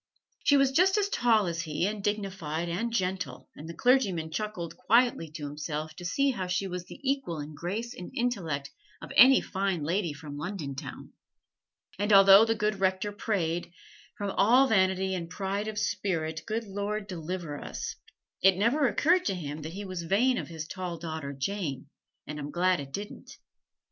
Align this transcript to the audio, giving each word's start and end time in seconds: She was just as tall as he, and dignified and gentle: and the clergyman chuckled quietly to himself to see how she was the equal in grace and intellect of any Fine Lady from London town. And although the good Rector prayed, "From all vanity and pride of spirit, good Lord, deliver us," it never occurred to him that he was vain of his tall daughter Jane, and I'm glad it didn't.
She 0.43 0.57
was 0.57 0.71
just 0.71 0.97
as 0.97 1.09
tall 1.09 1.45
as 1.45 1.61
he, 1.61 1.85
and 1.85 2.03
dignified 2.03 2.67
and 2.67 2.91
gentle: 2.91 3.47
and 3.55 3.69
the 3.69 3.75
clergyman 3.75 4.31
chuckled 4.31 4.75
quietly 4.75 5.29
to 5.33 5.43
himself 5.45 5.93
to 5.97 6.05
see 6.05 6.31
how 6.31 6.47
she 6.47 6.65
was 6.65 6.85
the 6.85 6.99
equal 7.03 7.39
in 7.39 7.53
grace 7.53 7.93
and 7.93 8.09
intellect 8.15 8.71
of 8.99 9.11
any 9.15 9.41
Fine 9.41 9.83
Lady 9.83 10.11
from 10.11 10.37
London 10.39 10.73
town. 10.73 11.13
And 11.99 12.11
although 12.11 12.45
the 12.45 12.55
good 12.55 12.79
Rector 12.79 13.11
prayed, 13.11 13.71
"From 14.17 14.31
all 14.31 14.65
vanity 14.67 15.13
and 15.13 15.29
pride 15.29 15.67
of 15.67 15.77
spirit, 15.77 16.41
good 16.47 16.63
Lord, 16.63 17.05
deliver 17.05 17.61
us," 17.63 17.95
it 18.41 18.57
never 18.57 18.87
occurred 18.87 19.25
to 19.25 19.35
him 19.35 19.61
that 19.61 19.73
he 19.73 19.85
was 19.85 20.01
vain 20.01 20.39
of 20.39 20.47
his 20.47 20.67
tall 20.67 20.97
daughter 20.97 21.31
Jane, 21.31 21.89
and 22.25 22.39
I'm 22.39 22.49
glad 22.49 22.79
it 22.79 22.91
didn't. 22.91 23.37